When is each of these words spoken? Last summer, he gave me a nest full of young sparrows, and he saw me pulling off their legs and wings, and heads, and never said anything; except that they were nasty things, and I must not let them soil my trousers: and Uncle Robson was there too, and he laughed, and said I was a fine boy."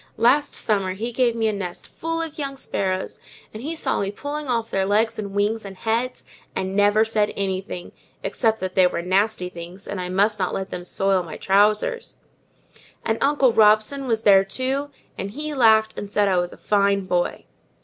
Last 0.17 0.55
summer, 0.55 0.93
he 0.95 1.11
gave 1.11 1.35
me 1.35 1.47
a 1.47 1.53
nest 1.53 1.85
full 1.85 2.23
of 2.23 2.39
young 2.39 2.57
sparrows, 2.57 3.19
and 3.53 3.61
he 3.61 3.75
saw 3.75 3.99
me 3.99 4.09
pulling 4.09 4.47
off 4.47 4.71
their 4.71 4.83
legs 4.83 5.19
and 5.19 5.35
wings, 5.35 5.63
and 5.63 5.77
heads, 5.77 6.23
and 6.55 6.75
never 6.75 7.05
said 7.05 7.31
anything; 7.37 7.91
except 8.23 8.61
that 8.61 8.73
they 8.73 8.87
were 8.87 9.03
nasty 9.03 9.47
things, 9.47 9.87
and 9.87 10.01
I 10.01 10.09
must 10.09 10.39
not 10.39 10.55
let 10.55 10.71
them 10.71 10.85
soil 10.85 11.21
my 11.21 11.37
trousers: 11.37 12.15
and 13.05 13.19
Uncle 13.21 13.53
Robson 13.53 14.07
was 14.07 14.23
there 14.23 14.43
too, 14.43 14.89
and 15.19 15.29
he 15.29 15.53
laughed, 15.53 15.95
and 15.99 16.09
said 16.09 16.27
I 16.27 16.39
was 16.39 16.51
a 16.51 16.57
fine 16.57 17.05
boy." 17.05 17.45